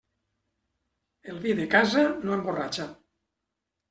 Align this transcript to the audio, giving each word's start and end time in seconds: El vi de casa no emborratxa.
El 1.33 1.37
vi 1.43 1.51
de 1.59 1.67
casa 1.73 2.05
no 2.23 2.33
emborratxa. 2.37 2.87